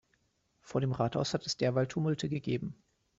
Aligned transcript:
Vor 0.61 0.81
dem 0.81 0.93
Rathaus 0.93 1.35
hat 1.35 1.45
es 1.45 1.57
derweil 1.57 1.85
Tumulte 1.87 2.27
gegeben. 2.27 2.73